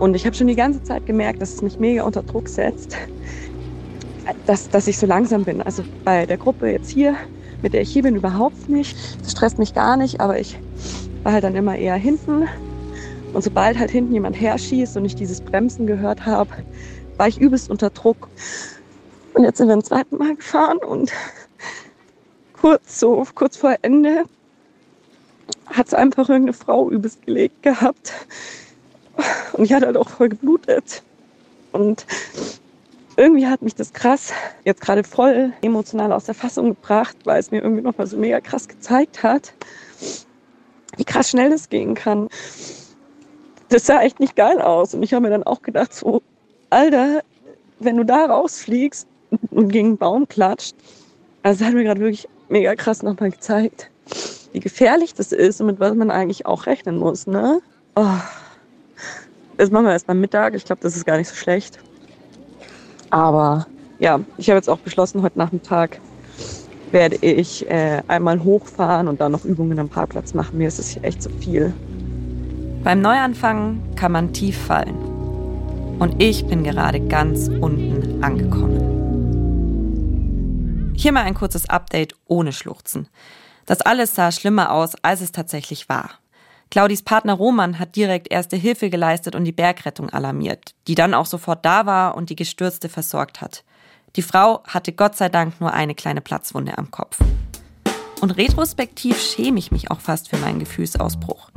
[0.00, 2.96] Und ich habe schon die ganze Zeit gemerkt, dass es mich mega unter Druck setzt,
[4.46, 5.60] dass, dass ich so langsam bin.
[5.60, 7.16] Also bei der Gruppe jetzt hier,
[7.60, 8.96] mit der ich hier bin, überhaupt nicht.
[9.20, 10.58] Das stresst mich gar nicht, aber ich
[11.22, 12.48] war halt dann immer eher hinten.
[13.34, 16.48] Und sobald halt hinten jemand herschießt und ich dieses Bremsen gehört habe,
[17.16, 18.28] war ich übelst unter Druck.
[19.34, 21.12] Und jetzt sind wir ein zweites Mal gefahren und
[22.60, 24.24] kurz so, kurz vor Ende
[25.66, 28.12] hat es einfach irgendeine Frau übelst gelegt gehabt.
[29.52, 31.02] Und ich hatte halt auch voll geblutet.
[31.72, 32.06] Und
[33.16, 34.32] irgendwie hat mich das krass
[34.64, 38.40] jetzt gerade voll emotional aus der Fassung gebracht, weil es mir irgendwie nochmal so mega
[38.40, 39.52] krass gezeigt hat,
[40.96, 42.28] wie krass schnell das gehen kann.
[43.68, 44.94] Das sah echt nicht geil aus.
[44.94, 46.22] Und ich habe mir dann auch gedacht, so,
[46.74, 47.22] Alter,
[47.78, 49.06] wenn du da rausfliegst
[49.50, 50.74] und gegen einen Baum klatscht,
[51.44, 53.90] also das hat mir gerade wirklich mega krass nochmal gezeigt,
[54.52, 57.60] wie gefährlich das ist und mit was man eigentlich auch rechnen muss, ne?
[57.94, 58.06] Oh.
[59.56, 60.54] Das machen wir erst beim Mittag.
[60.54, 61.78] Ich glaube, das ist gar nicht so schlecht.
[63.10, 63.68] Aber
[64.00, 66.00] ja, ich habe jetzt auch beschlossen, heute Nachmittag
[66.90, 70.58] werde ich äh, einmal hochfahren und dann noch Übungen am Parkplatz machen.
[70.58, 71.72] Mir ist es echt zu viel.
[72.82, 75.13] Beim Neuanfang kann man tief fallen.
[75.98, 78.94] Und ich bin gerade ganz unten angekommen.
[80.96, 83.08] Hier mal ein kurzes Update ohne Schluchzen.
[83.66, 86.10] Das alles sah schlimmer aus, als es tatsächlich war.
[86.70, 91.26] Claudis Partner Roman hat direkt erste Hilfe geleistet und die Bergrettung alarmiert, die dann auch
[91.26, 93.64] sofort da war und die Gestürzte versorgt hat.
[94.16, 97.18] Die Frau hatte Gott sei Dank nur eine kleine Platzwunde am Kopf.
[98.20, 101.50] Und retrospektiv schäme ich mich auch fast für meinen Gefühlsausbruch.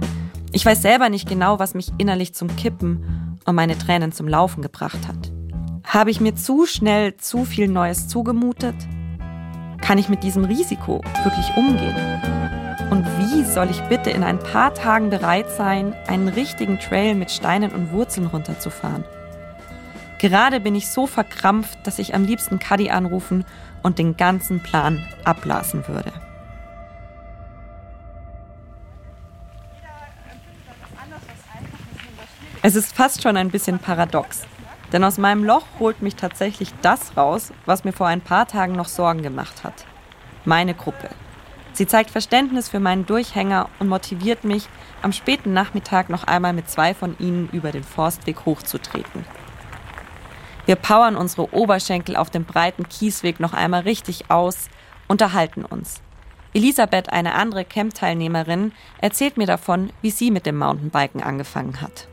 [0.51, 3.16] Ich weiß selber nicht genau, was mich innerlich zum Kippen
[3.47, 5.31] und meine Tränen zum Laufen gebracht hat.
[5.83, 8.75] Habe ich mir zu schnell zu viel Neues zugemutet?
[9.81, 11.95] Kann ich mit diesem Risiko wirklich umgehen?
[12.91, 17.31] Und wie soll ich bitte in ein paar Tagen bereit sein, einen richtigen Trail mit
[17.31, 19.05] Steinen und Wurzeln runterzufahren?
[20.19, 23.45] Gerade bin ich so verkrampft, dass ich am liebsten Cuddy anrufen
[23.81, 26.11] und den ganzen Plan abblasen würde.
[32.67, 34.41] Es ist fast schon ein bisschen paradox.
[34.91, 38.73] Denn aus meinem Loch holt mich tatsächlich das raus, was mir vor ein paar Tagen
[38.73, 39.85] noch Sorgen gemacht hat.
[40.43, 41.07] Meine Gruppe.
[41.71, 44.67] Sie zeigt Verständnis für meinen Durchhänger und motiviert mich,
[45.01, 49.23] am späten Nachmittag noch einmal mit zwei von ihnen über den Forstweg hochzutreten.
[50.65, 54.67] Wir powern unsere Oberschenkel auf dem breiten Kiesweg noch einmal richtig aus,
[55.07, 56.01] unterhalten uns.
[56.53, 62.09] Elisabeth, eine andere Camp-Teilnehmerin, erzählt mir davon, wie sie mit dem Mountainbiken angefangen hat.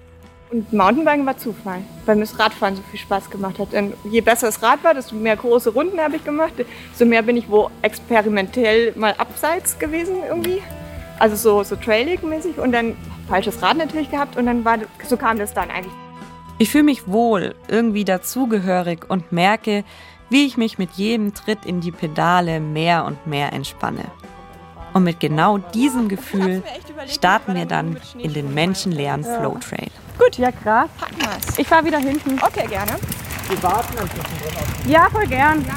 [0.54, 3.74] Und Mountainbiken war Zufall, weil mir das Radfahren so viel Spaß gemacht hat.
[3.74, 6.52] Und je besser das Rad war, desto mehr große Runden habe ich gemacht,
[6.92, 10.62] desto mehr bin ich wo experimentell mal abseits gewesen irgendwie.
[11.18, 12.96] Also so, so trailig-mäßig und dann
[13.28, 15.92] falsches Rad natürlich gehabt und dann war, so kam das dann eigentlich.
[16.58, 19.82] Ich fühle mich wohl, irgendwie dazugehörig und merke,
[20.30, 24.04] wie ich mich mit jedem Tritt in die Pedale mehr und mehr entspanne.
[24.92, 26.62] Und mit genau diesem Gefühl
[27.08, 29.90] starten wir dann in den menschenleeren Flow Trail.
[30.18, 30.88] Gut, ja krass.
[30.98, 31.58] Packen wir's.
[31.58, 32.38] Ich fahre wieder hinten.
[32.42, 32.92] Okay, gerne.
[33.48, 34.90] Wir warten ein bisschen drin.
[34.90, 35.64] Ja, voll gern.
[35.66, 35.74] Ja,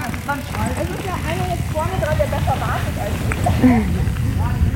[0.81, 3.83] Es ist ja einer jetzt vorne dran, der besser wartet als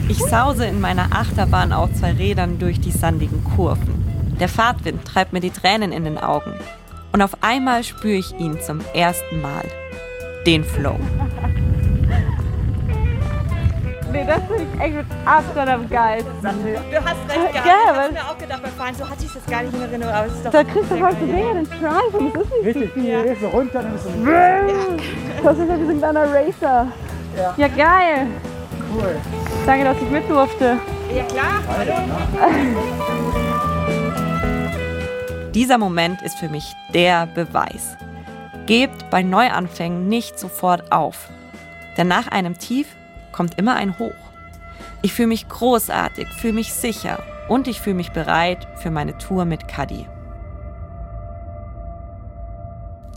[0.08, 0.10] ich.
[0.10, 4.36] Ich sause in meiner Achterbahn auf zwei Rädern durch die sandigen Kurven.
[4.40, 6.54] Der Fahrtwind treibt mir die Tränen in den Augen.
[7.14, 9.64] Und auf einmal spüre ich ihn zum ersten Mal.
[10.46, 11.00] Den Flow.
[14.12, 14.96] Nee, das finde ich echt
[15.26, 16.34] absolut am geilsten.
[16.42, 17.56] Du hast recht.
[17.56, 19.82] Ja, ich habe mir auch gedacht beim Fahren, so hatte ich das gar nicht in
[19.82, 20.14] Erinnerung.
[20.14, 22.52] Aber es ist doch Da kriegst du halt so mega den Drive und es ist
[22.52, 23.04] nicht Richtig, so viel.
[23.04, 24.14] hier ist runter, dann ist es
[25.44, 26.88] Das ist ja wie so ein kleiner Racer.
[27.38, 27.54] Ja.
[27.56, 28.28] Ja, geil.
[28.94, 29.16] Cool.
[29.66, 30.78] Danke, dass ich mit durfte.
[31.16, 31.62] Ja, klar.
[35.54, 37.98] Dieser Moment ist für mich der Beweis.
[38.66, 41.30] Gebt bei Neuanfängen nicht sofort auf.
[41.98, 42.88] Denn nach einem Tief
[43.32, 44.16] kommt immer ein Hoch.
[45.02, 49.46] Ich fühle mich großartig, fühle mich sicher und ich fühle mich bereit für meine Tour
[49.46, 50.08] mit Cuddy.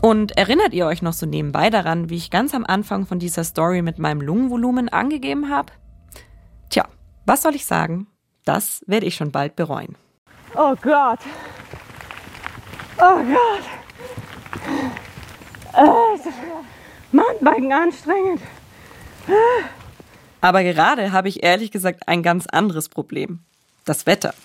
[0.01, 3.43] Und erinnert ihr euch noch so nebenbei daran, wie ich ganz am Anfang von dieser
[3.43, 5.73] Story mit meinem Lungenvolumen angegeben habe?
[6.69, 6.85] Tja,
[7.25, 8.07] was soll ich sagen?
[8.43, 9.95] Das werde ich schon bald bereuen.
[10.55, 11.19] Oh Gott.
[12.97, 13.65] Oh Gott.
[15.73, 16.33] Äh, das
[17.11, 18.41] Mountainbiken anstrengend.
[20.45, 23.39] Aber gerade habe ich ehrlich gesagt ein ganz anderes Problem.
[23.83, 24.35] Das Wetter.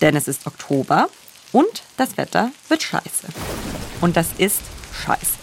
[0.00, 1.10] Denn es ist Oktober
[1.52, 3.26] und das Wetter wird scheiße.
[4.00, 4.62] Und das ist
[5.04, 5.34] scheiße.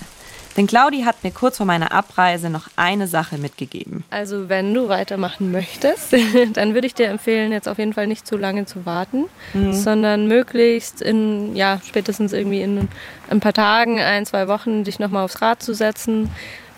[0.58, 4.04] Denn Claudi hat mir kurz vor meiner Abreise noch eine Sache mitgegeben.
[4.10, 6.14] Also wenn du weitermachen möchtest,
[6.54, 9.72] dann würde ich dir empfehlen, jetzt auf jeden Fall nicht zu lange zu warten, Mhm.
[9.74, 12.88] sondern möglichst in, ja, spätestens irgendwie in
[13.30, 16.32] ein paar Tagen, ein, zwei Wochen dich nochmal aufs Rad zu setzen.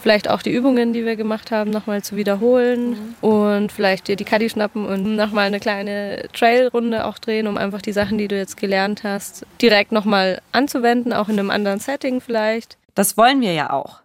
[0.04, 4.26] Vielleicht auch die Übungen, die wir gemacht haben, nochmal zu wiederholen und vielleicht dir die
[4.26, 8.36] Caddy schnappen und nochmal eine kleine Trailrunde auch drehen, um einfach die Sachen, die du
[8.36, 12.78] jetzt gelernt hast, direkt nochmal anzuwenden, auch in einem anderen Setting vielleicht.
[12.96, 14.02] Das wollen wir ja auch.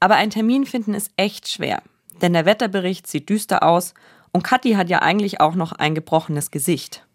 [0.00, 1.80] Aber einen Termin finden ist echt schwer.
[2.20, 3.94] Denn der Wetterbericht sieht düster aus
[4.32, 7.06] und Kathi hat ja eigentlich auch noch ein gebrochenes Gesicht.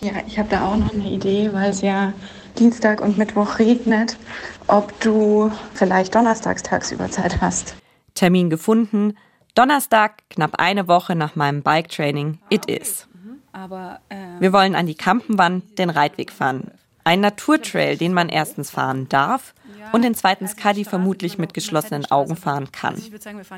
[0.00, 2.14] Ja, ich habe da auch noch eine Idee, weil es ja
[2.60, 4.18] Dienstag und Mittwoch regnet,
[4.66, 7.74] ob du vielleicht donnerstags tagsüber Zeit hast.
[8.14, 9.16] Termin gefunden.
[9.54, 12.38] Donnerstag, knapp eine Woche nach meinem Bike-Training.
[12.50, 13.08] It is.
[13.52, 16.70] Aber äh, Wir wollen an die Kampenwand den Reitweg fahren.
[17.02, 19.54] Ein Naturtrail, den man erstens fahren darf
[19.92, 23.00] und den zweitens Caddy vermutlich mit geschlossenen Augen fahren kann.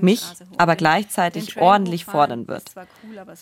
[0.01, 0.25] Mich
[0.59, 2.65] aber gleichzeitig ordentlich fordern wird.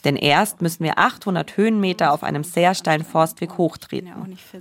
[0.04, 4.12] Denn erst müssen wir 800 Höhenmeter auf einem sehr steilen Forstweg hochtreten.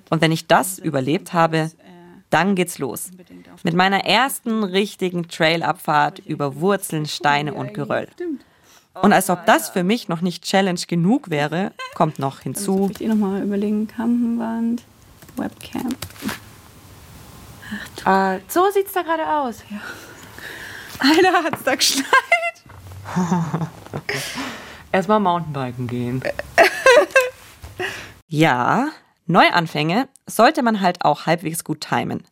[0.09, 1.71] Und wenn ich das überlebt habe,
[2.29, 3.11] dann geht's los.
[3.63, 8.07] Mit meiner ersten richtigen Trailabfahrt über Wurzeln, Steine und Geröll.
[9.01, 12.89] Und als ob das für mich noch nicht Challenge genug wäre, kommt noch hinzu.
[12.91, 14.83] ich eh nochmal überlegen, Kampenwand,
[15.37, 15.95] Webcam.
[18.05, 19.63] Ah, so sieht's da gerade aus.
[19.69, 19.79] Ja.
[20.99, 22.05] Alter, hat's da geschneit.
[24.91, 26.23] Erstmal Mountainbiken gehen.
[28.31, 28.89] Ja,
[29.25, 32.23] Neuanfänge sollte man halt auch halbwegs gut timen.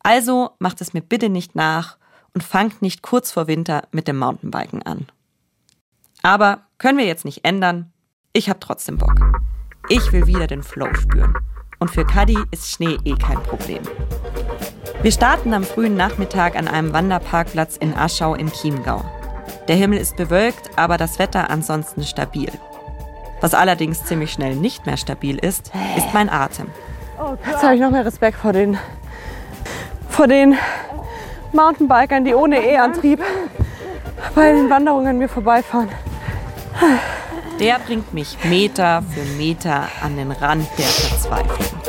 [0.00, 1.96] Also macht es mir bitte nicht nach
[2.34, 5.06] und fangt nicht kurz vor Winter mit dem Mountainbiken an.
[6.22, 7.90] Aber können wir jetzt nicht ändern.
[8.34, 9.14] Ich habe trotzdem Bock.
[9.88, 11.34] Ich will wieder den Flow spüren.
[11.78, 13.82] Und für Caddy ist Schnee eh kein Problem.
[15.02, 19.02] Wir starten am frühen Nachmittag an einem Wanderparkplatz in Aschau im Chiemgau.
[19.66, 22.50] Der Himmel ist bewölkt, aber das Wetter ansonsten stabil.
[23.40, 26.66] Was allerdings ziemlich schnell nicht mehr stabil ist, ist mein Atem.
[27.46, 28.76] Jetzt habe ich noch mehr Respekt vor den,
[30.10, 30.56] vor den
[31.54, 33.22] Mountainbikern, die ohne E-Antrieb
[34.34, 35.88] bei den Wanderungen an mir vorbeifahren.
[37.58, 41.80] Der bringt mich Meter für Meter an den Rand der Verzweiflung.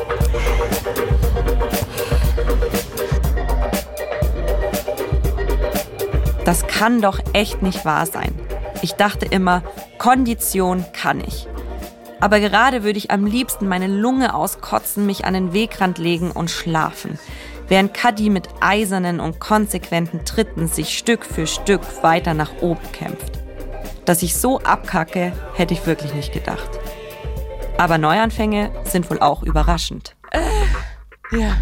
[6.52, 8.38] Das kann doch echt nicht wahr sein.
[8.82, 9.64] Ich dachte immer,
[9.98, 11.48] Kondition kann ich.
[12.20, 16.52] Aber gerade würde ich am liebsten meine Lunge auskotzen, mich an den Wegrand legen und
[16.52, 17.18] schlafen,
[17.70, 23.40] während Caddy mit eisernen und konsequenten Tritten sich Stück für Stück weiter nach oben kämpft.
[24.04, 26.70] Dass ich so abkacke, hätte ich wirklich nicht gedacht.
[27.78, 30.18] Aber Neuanfänge sind wohl auch überraschend.
[31.32, 31.56] Ja.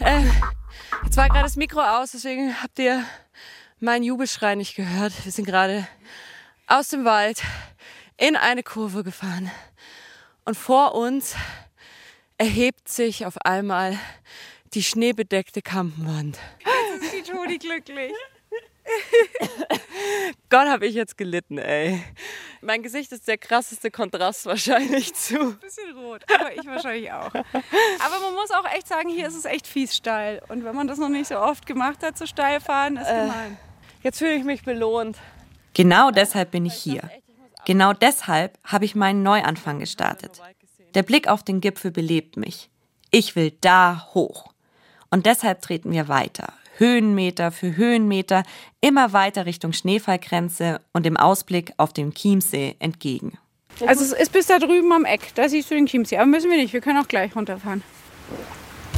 [0.00, 0.24] Äh,
[1.04, 3.04] jetzt war gerade das Mikro aus, deswegen habt ihr
[3.80, 5.12] meinen Jubelschrei nicht gehört.
[5.24, 5.86] Wir sind gerade
[6.66, 7.42] aus dem Wald
[8.16, 9.50] in eine Kurve gefahren.
[10.44, 11.34] Und vor uns
[12.38, 13.98] erhebt sich auf einmal
[14.74, 16.38] die schneebedeckte Kampenwand.
[16.64, 18.12] Jetzt ist die Toni glücklich.
[20.48, 22.02] Gott, habe ich jetzt gelitten, ey.
[22.62, 25.54] Mein Gesicht ist der krasseste Kontrast wahrscheinlich zu.
[25.58, 27.32] Bisschen rot, aber ich wahrscheinlich auch.
[27.34, 30.42] Aber man muss auch echt sagen, hier ist es echt fies steil.
[30.48, 33.20] Und wenn man das noch nicht so oft gemacht hat, so steil fahren, ist Äh.
[33.26, 33.58] gemein.
[34.02, 35.16] Jetzt fühle ich mich belohnt.
[35.74, 37.02] Genau deshalb bin ich hier.
[37.66, 40.40] Genau deshalb habe ich meinen Neuanfang gestartet.
[40.94, 42.70] Der Blick auf den Gipfel belebt mich.
[43.10, 44.52] Ich will da hoch.
[45.10, 46.52] Und deshalb treten wir weiter.
[46.76, 48.44] Höhenmeter für Höhenmeter,
[48.80, 53.36] immer weiter Richtung Schneefallgrenze und dem Ausblick auf den Chiemsee entgegen.
[53.86, 56.16] Also es ist bis da drüben am Eck, da siehst du den Chiemsee.
[56.18, 57.82] Aber müssen wir nicht, wir können auch gleich runterfahren.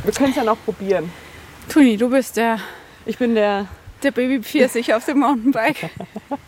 [0.04, 1.10] Wir können es ja noch probieren.
[1.68, 2.58] Toni, du bist der,
[3.06, 3.66] Ich bin der.
[4.02, 5.90] Der Baby Pfirsich auf dem Mountainbike.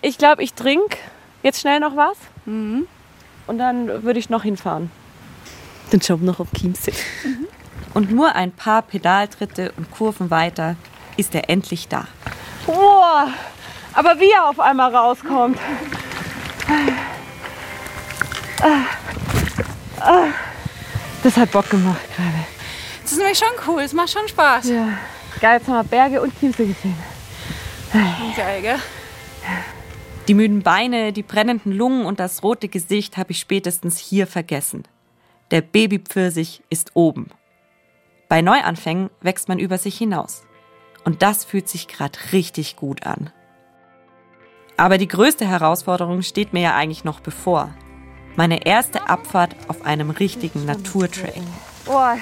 [0.00, 0.96] Ich glaube, ich trinke
[1.42, 2.16] jetzt schnell noch was.
[2.46, 4.90] Und dann würde ich noch hinfahren.
[5.92, 6.92] Den Job noch auf Chiemsee.
[7.94, 10.76] Und nur ein paar Pedaltritte und Kurven weiter
[11.16, 12.06] ist er endlich da.
[12.64, 13.28] Boah,
[13.92, 15.58] aber wie er auf einmal rauskommt.
[21.22, 22.46] Das hat Bock gemacht gerade.
[23.02, 24.68] Das ist nämlich schon cool, es macht schon Spaß.
[24.68, 24.88] Ja.
[25.40, 27.11] geil, jetzt haben wir Berge und Chiemsee gesehen.
[27.92, 28.78] Geil, gell?
[30.28, 34.84] Die müden Beine, die brennenden Lungen und das rote Gesicht habe ich spätestens hier vergessen.
[35.50, 37.28] Der Babypfirsich ist oben.
[38.28, 40.44] Bei Neuanfängen wächst man über sich hinaus.
[41.04, 43.30] Und das fühlt sich gerade richtig gut an.
[44.76, 47.74] Aber die größte Herausforderung steht mir ja eigentlich noch bevor.
[48.36, 51.42] Meine erste Abfahrt auf einem richtigen Naturtrail.
[51.84, 52.16] Boah,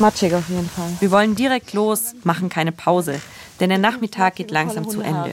[0.00, 0.90] matschig auf jeden Fall.
[0.98, 3.20] Wir wollen direkt los, machen keine Pause,
[3.60, 5.32] denn der Nachmittag geht langsam zu Ende.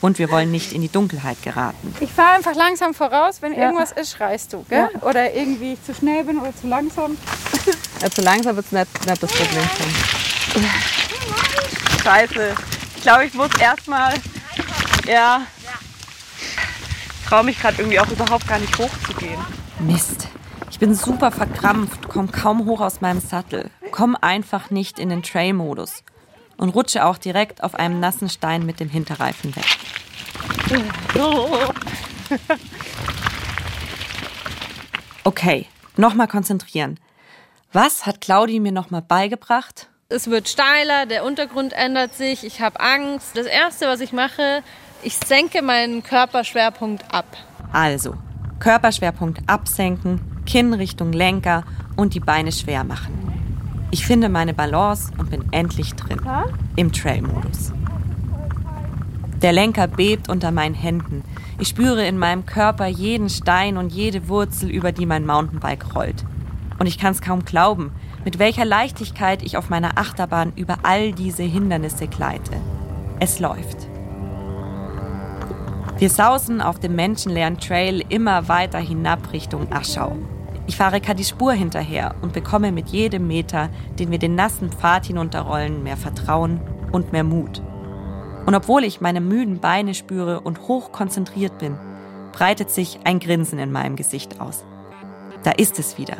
[0.00, 1.92] Und wir wollen nicht in die Dunkelheit geraten.
[1.98, 3.42] Ich fahre einfach langsam voraus.
[3.42, 3.64] Wenn Ja.
[3.66, 4.88] irgendwas ist, schreist du, gell?
[5.00, 7.16] Oder irgendwie ich zu schnell bin oder zu langsam.
[8.00, 9.64] Ja, zu langsam wird es nicht, nicht das Problem
[10.54, 10.64] sein.
[12.04, 12.54] Scheiße.
[12.96, 14.14] Ich glaube, ich muss erstmal.
[15.04, 15.42] Ja.
[17.20, 19.40] Ich traue mich gerade irgendwie auch überhaupt gar nicht hochzugehen.
[19.80, 20.28] Mist.
[20.70, 25.24] Ich bin super verkrampft, komme kaum hoch aus meinem Sattel, komme einfach nicht in den
[25.24, 26.04] Trail-Modus
[26.58, 29.64] und rutsche auch direkt auf einem nassen Stein mit dem Hinterreifen weg.
[35.24, 35.66] Okay,
[35.98, 36.98] nochmal konzentrieren.
[37.70, 39.90] Was hat Claudi mir nochmal beigebracht?
[40.08, 43.36] Es wird steiler, der Untergrund ändert sich, ich habe Angst.
[43.36, 44.62] Das Erste, was ich mache,
[45.02, 47.26] ich senke meinen Körperschwerpunkt ab.
[47.72, 48.14] Also,
[48.58, 53.37] Körperschwerpunkt absenken, Kinn Richtung Lenker und die Beine schwer machen.
[53.90, 56.20] Ich finde meine Balance und bin endlich drin.
[56.76, 57.72] Im Trail-Modus.
[59.40, 61.22] Der Lenker bebt unter meinen Händen.
[61.58, 66.24] Ich spüre in meinem Körper jeden Stein und jede Wurzel, über die mein Mountainbike rollt.
[66.78, 67.92] Und ich kann es kaum glauben,
[68.24, 72.52] mit welcher Leichtigkeit ich auf meiner Achterbahn über all diese Hindernisse gleite.
[73.20, 73.88] Es läuft.
[75.98, 80.16] Wir sausen auf dem menschenleeren Trail immer weiter hinab Richtung Aschau.
[80.68, 85.06] Ich fahre Kadi Spur hinterher und bekomme mit jedem Meter, den wir den nassen Pfad
[85.06, 86.60] hinunterrollen, mehr Vertrauen
[86.92, 87.62] und mehr Mut.
[88.44, 91.78] Und obwohl ich meine müden Beine spüre und hoch konzentriert bin,
[92.32, 94.66] breitet sich ein Grinsen in meinem Gesicht aus.
[95.42, 96.18] Da ist es wieder.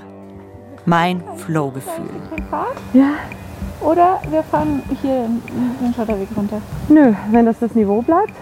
[0.87, 2.09] Mein Flow-Gefühl.
[2.95, 3.17] Ja.
[3.83, 5.29] Oder wir fahren hier
[5.79, 6.63] den Schotterweg runter.
[6.89, 8.33] Nö, wenn das das Niveau bleibt.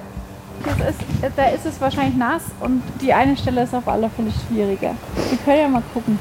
[0.65, 1.01] Das ist,
[1.37, 4.95] da ist es wahrscheinlich nass und die eine Stelle ist auf alle Fälle schwieriger.
[5.31, 6.19] Wir können ja mal gucken.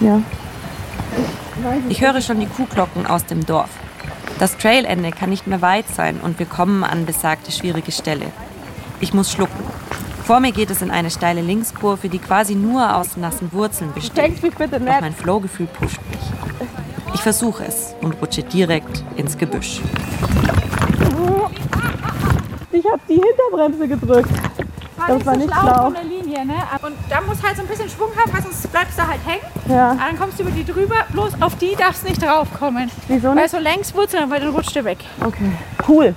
[0.00, 0.20] Ja.
[1.88, 3.70] Ich höre schon die Kuhglocken aus dem Dorf.
[4.38, 8.26] Das Trailende kann nicht mehr weit sein und wir kommen an besagte schwierige Stelle.
[9.00, 9.64] Ich muss schlucken.
[10.24, 14.42] Vor mir geht es in eine steile Linkskurve, die quasi nur aus nassen Wurzeln besteht.
[14.42, 15.00] Mich bitte Doch nicht.
[15.00, 16.20] mein Flowgefühl pusht mich.
[17.14, 19.80] Ich versuche es und rutsche direkt ins Gebüsch.
[22.70, 24.30] Ich habe die Hinterbremse gedrückt.
[25.06, 25.84] Das war nicht schlau.
[25.84, 26.54] von der Linie, ne?
[26.82, 29.42] Und da muss halt so ein bisschen Schwung haben, weil sonst bleibst du halt hängen.
[29.68, 29.90] Ja.
[29.92, 32.90] Aber dann kommst du über die drüber, bloß auf die darfst du nicht draufkommen.
[33.06, 33.50] Wieso Weil nicht?
[33.50, 34.98] so längs Wurzeln, weil dann rutscht du weg.
[35.24, 35.52] Okay.
[35.86, 36.12] Cool.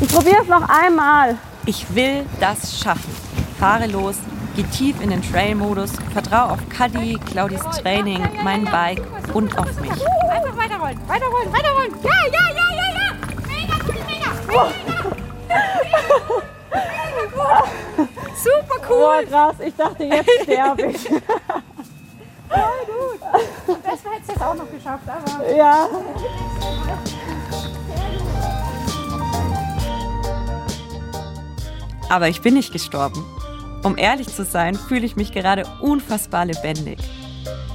[0.00, 1.36] Ich probiere es noch einmal.
[1.66, 3.14] Ich will das schaffen.
[3.58, 4.16] Fahre los,
[4.56, 9.02] geh tief in den Trail-Modus, vertraue auf Caddy, Claudis Training, mein Bike
[9.34, 9.90] und auf mich.
[9.90, 11.94] Einfach weiterrollen, weiterrollen, weiterrollen.
[12.02, 13.12] Ja, ja, ja, ja, ja.
[13.46, 14.06] Mega, mega,
[14.46, 14.89] mega.
[18.42, 19.26] Super Boah, cool.
[19.26, 19.54] krass.
[19.64, 21.08] Ich dachte, jetzt sterbe ich.
[21.08, 21.20] Voll
[22.86, 23.20] gut.
[23.84, 25.54] Das hättest du jetzt auch noch geschafft, aber.
[25.54, 25.88] ja.
[32.08, 33.24] Aber ich bin nicht gestorben.
[33.84, 36.98] Um ehrlich zu sein, fühle ich mich gerade unfassbar lebendig.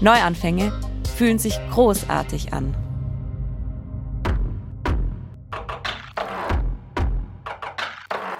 [0.01, 0.71] Neuanfänge
[1.17, 2.75] fühlen sich großartig an.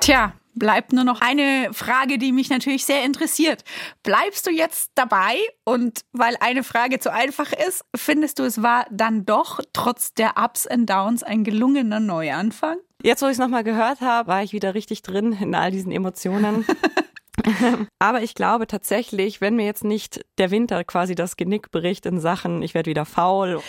[0.06, 3.64] Tja, bleibt nur noch eine Frage, die mich natürlich sehr interessiert.
[4.04, 5.36] Bleibst du jetzt dabei?
[5.64, 10.38] Und weil eine Frage zu einfach ist, findest du, es war dann doch trotz der
[10.38, 12.78] Ups and Downs ein gelungener Neuanfang?
[13.02, 15.92] Jetzt, wo ich es nochmal gehört habe, war ich wieder richtig drin in all diesen
[15.92, 16.68] Emotionen.
[17.98, 22.20] Aber ich glaube tatsächlich, wenn mir jetzt nicht der Winter quasi das Genick bricht in
[22.20, 23.60] Sachen, ich werde wieder faul,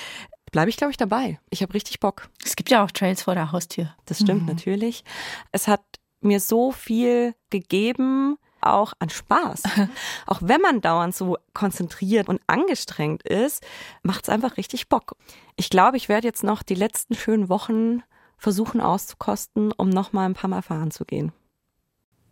[0.53, 1.41] bleibe ich, glaube ich, dabei.
[1.49, 2.29] Ich habe richtig Bock.
[2.45, 3.95] Es gibt ja auch Trails vor der Haustür.
[4.05, 5.03] Das stimmt natürlich.
[5.51, 5.81] Es hat
[6.27, 9.63] mir so viel gegeben, auch an Spaß.
[10.27, 13.65] auch wenn man dauernd so konzentriert und angestrengt ist,
[14.03, 15.17] macht es einfach richtig Bock.
[15.57, 18.03] Ich glaube, ich werde jetzt noch die letzten schönen Wochen
[18.39, 21.33] versuchen auszukosten, um noch mal ein paar Mal fahren zu gehen.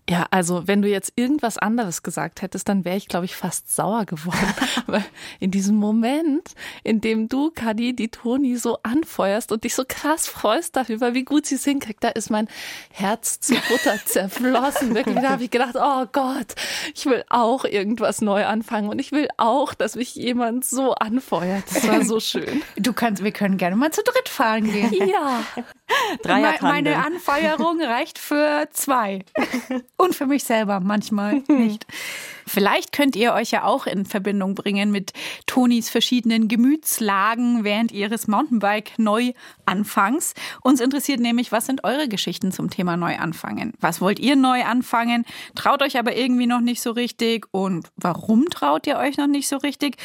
[0.09, 3.75] Ja, also wenn du jetzt irgendwas anderes gesagt hättest, dann wäre ich, glaube ich, fast
[3.75, 4.55] sauer geworden.
[4.87, 5.05] Weil
[5.41, 10.27] in diesem Moment, in dem du, Kadi, die Toni so anfeuerst und dich so krass
[10.27, 12.49] freust darüber, wie gut sie es hinkriegt, da ist mein
[12.91, 14.95] Herz zu Butter zerflossen.
[14.95, 16.55] Wirklich, da habe ich gedacht, oh Gott,
[16.95, 21.65] ich will auch irgendwas neu anfangen und ich will auch, dass mich jemand so anfeuert.
[21.73, 22.63] Das war so schön.
[22.77, 25.09] Du kannst, wir können gerne mal zu dritt fahren gehen.
[25.09, 25.45] Ja.
[26.23, 29.25] Dreier Meine Anfeuerung reicht für zwei.
[29.97, 31.87] Und für mich selber manchmal nicht.
[32.47, 35.13] Vielleicht könnt ihr euch ja auch in Verbindung bringen mit
[35.47, 40.35] Tonis verschiedenen Gemütslagen während ihres Mountainbike-Neuanfangs.
[40.63, 43.75] Uns interessiert nämlich, was sind eure Geschichten zum Thema Neuanfangen?
[43.81, 45.27] Was wollt ihr neu anfangen?
[45.55, 47.47] Traut euch aber irgendwie noch nicht so richtig?
[47.51, 49.97] Und warum traut ihr euch noch nicht so richtig?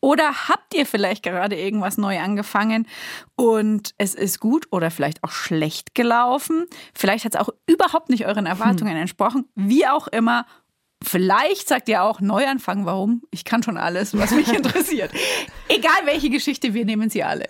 [0.00, 2.86] Oder habt ihr vielleicht gerade irgendwas neu angefangen
[3.34, 6.66] und es ist gut oder vielleicht auch schlecht gelaufen?
[6.94, 9.00] Vielleicht hat es auch überhaupt nicht euren Erwartungen hm.
[9.00, 9.48] entsprochen.
[9.54, 10.46] Wie auch immer.
[11.08, 13.22] Vielleicht sagt ihr auch Neuanfang, warum?
[13.30, 15.12] Ich kann schon alles, was mich interessiert.
[15.68, 17.46] Egal welche Geschichte, wir nehmen sie alle.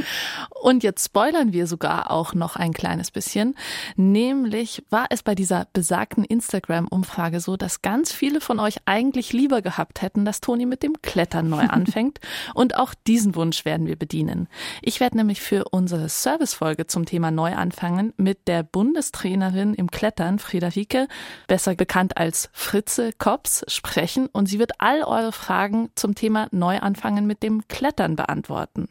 [0.62, 3.54] Und jetzt spoilern wir sogar auch noch ein kleines bisschen.
[3.96, 9.62] Nämlich war es bei dieser besagten Instagram-Umfrage so, dass ganz viele von euch eigentlich lieber
[9.62, 12.18] gehabt hätten, dass Toni mit dem Klettern neu anfängt.
[12.54, 14.48] Und auch diesen Wunsch werden wir bedienen.
[14.82, 21.06] Ich werde nämlich für unsere Servicefolge zum Thema Neuanfangen mit der Bundestrainerin im Klettern, Friederike,
[21.46, 26.48] besser bekannt als Friederike, Fritze Kops sprechen und sie wird all eure Fragen zum Thema
[26.52, 28.88] Neuanfangen mit dem Klettern beantworten.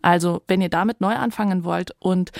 [0.00, 2.32] Also, wenn ihr damit neu anfangen wollt und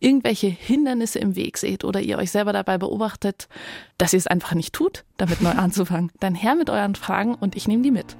[0.00, 3.46] irgendwelche Hindernisse im Weg seht oder ihr euch selber dabei beobachtet,
[3.98, 7.54] dass ihr es einfach nicht tut, damit neu anzufangen, dann her mit euren Fragen und
[7.54, 8.16] ich nehme die mit.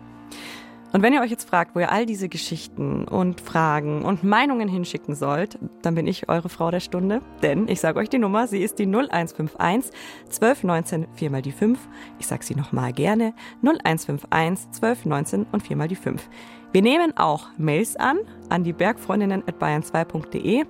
[0.93, 4.69] Und wenn ihr euch jetzt fragt, wo ihr all diese Geschichten und Fragen und Meinungen
[4.69, 7.23] hinschicken sollt, dann bin ich eure Frau der Stunde.
[7.43, 9.91] Denn ich sage euch die Nummer, sie ist die 0151
[10.27, 11.79] 1219 4 mal die 5.
[12.19, 13.33] Ich sage sie nochmal gerne.
[13.63, 16.29] 0151 1219 und 4 mal die 5.
[16.73, 18.19] Wir nehmen auch Mails an,
[18.49, 20.65] an die Bergfreundinnen at bayern2.de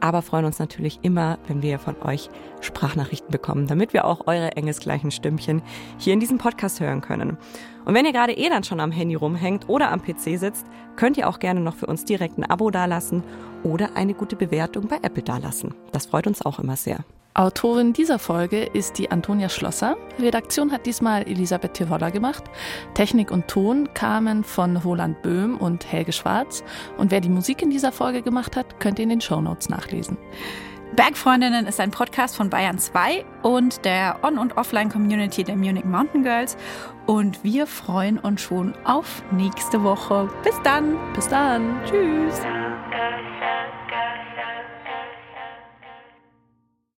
[0.00, 2.28] aber freuen uns natürlich immer, wenn wir von euch
[2.60, 5.62] Sprachnachrichten bekommen, damit wir auch eure engelsgleichen Stimmchen
[5.98, 7.38] hier in diesem Podcast hören können.
[7.84, 11.16] Und wenn ihr gerade eh dann schon am Handy rumhängt oder am PC sitzt, könnt
[11.16, 13.22] ihr auch gerne noch für uns direkt ein Abo dalassen
[13.62, 15.74] oder eine gute Bewertung bei Apple dalassen.
[15.92, 17.04] Das freut uns auch immer sehr.
[17.36, 19.98] Autorin dieser Folge ist die Antonia Schlosser.
[20.18, 22.44] Redaktion hat diesmal Elisabeth Tiroller gemacht.
[22.94, 26.64] Technik und Ton kamen von Roland Böhm und Helge Schwarz.
[26.96, 30.16] Und wer die Musik in dieser Folge gemacht hat, könnt ihr in den Shownotes nachlesen.
[30.94, 36.22] Bergfreundinnen ist ein Podcast von Bayern 2 und der On- und Offline-Community der Munich Mountain
[36.22, 36.56] Girls.
[37.04, 40.30] Und wir freuen uns schon auf nächste Woche.
[40.42, 40.96] Bis dann.
[41.12, 41.82] Bis dann.
[41.84, 42.40] Tschüss.